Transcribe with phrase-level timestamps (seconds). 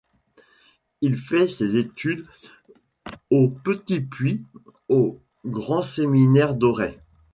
[1.01, 2.25] Il fait ses études
[3.29, 4.47] au petit puis
[4.89, 6.97] au grand séminaire d'Auray.